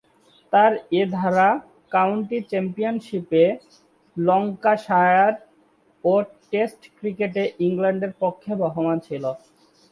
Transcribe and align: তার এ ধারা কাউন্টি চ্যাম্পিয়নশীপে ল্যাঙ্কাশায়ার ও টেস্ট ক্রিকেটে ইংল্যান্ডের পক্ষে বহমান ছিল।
তার 0.53 0.71
এ 0.99 1.01
ধারা 1.15 1.49
কাউন্টি 1.91 2.37
চ্যাম্পিয়নশীপে 2.51 3.43
ল্যাঙ্কাশায়ার 4.17 5.33
ও 6.03 6.13
টেস্ট 6.51 6.81
ক্রিকেটে 6.97 7.43
ইংল্যান্ডের 7.67 8.13
পক্ষে 8.23 8.51
বহমান 8.61 8.97
ছিল। 9.07 9.23